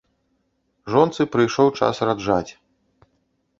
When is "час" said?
1.83-1.95